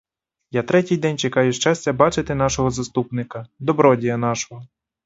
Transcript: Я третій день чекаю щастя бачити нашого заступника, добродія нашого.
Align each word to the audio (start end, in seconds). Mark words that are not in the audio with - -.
Я 0.51 0.63
третій 0.63 0.97
день 0.97 1.17
чекаю 1.17 1.53
щастя 1.53 1.93
бачити 1.93 2.35
нашого 2.35 2.71
заступника, 2.71 3.47
добродія 3.59 4.17
нашого. 4.17 4.67